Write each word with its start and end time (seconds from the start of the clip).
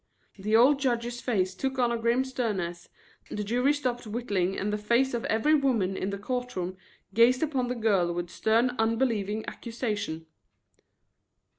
The 0.39 0.55
old 0.55 0.79
judge's 0.79 1.21
face 1.21 1.53
took 1.53 1.77
on 1.77 1.91
a 1.91 1.95
grim 1.99 2.25
sternness, 2.25 2.89
the 3.29 3.43
jury 3.43 3.71
stopped 3.71 4.07
whittling 4.07 4.57
and 4.57 4.73
the 4.73 4.77
face 4.79 5.13
of 5.13 5.25
every 5.25 5.53
woman 5.53 5.95
in 5.95 6.09
the 6.09 6.17
court 6.17 6.55
room 6.55 6.75
gazed 7.13 7.43
upon 7.43 7.67
the 7.67 7.75
girl 7.75 8.11
with 8.11 8.31
stern 8.31 8.71
unbelieving 8.79 9.45
accusation. 9.47 10.25